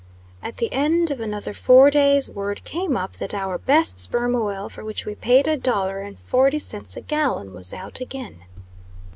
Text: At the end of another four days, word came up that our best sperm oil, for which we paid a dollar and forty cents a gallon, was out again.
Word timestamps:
At 0.41 0.57
the 0.57 0.73
end 0.73 1.11
of 1.11 1.19
another 1.19 1.53
four 1.53 1.91
days, 1.91 2.27
word 2.27 2.63
came 2.63 2.97
up 2.97 3.17
that 3.17 3.35
our 3.35 3.59
best 3.59 3.99
sperm 3.99 4.33
oil, 4.35 4.67
for 4.67 4.83
which 4.83 5.05
we 5.05 5.13
paid 5.13 5.47
a 5.47 5.55
dollar 5.55 6.01
and 6.01 6.19
forty 6.19 6.57
cents 6.57 6.97
a 6.97 7.01
gallon, 7.01 7.53
was 7.53 7.71
out 7.71 8.01
again. 8.01 8.45